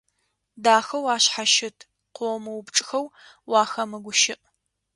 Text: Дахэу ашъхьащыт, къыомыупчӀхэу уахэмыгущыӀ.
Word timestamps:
Дахэу 0.63 1.05
ашъхьащыт, 1.15 1.77
къыомыупчӀхэу 2.15 3.05
уахэмыгущыӀ. 3.49 4.37